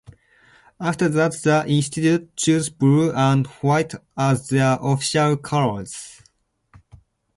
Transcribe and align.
After 0.79 1.07
that 1.09 1.39
the 1.43 1.63
institute 1.67 2.35
chose 2.35 2.71
blue 2.71 3.11
and 3.11 3.45
white 3.61 3.93
as 4.17 4.47
their 4.47 4.79
official 4.81 5.37
colors. 5.37 6.23